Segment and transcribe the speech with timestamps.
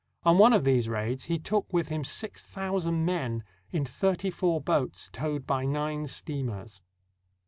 [0.23, 4.31] On one of these raids he took with him six thou sand men in thirty
[4.31, 6.81] four boats towed by nine steamers.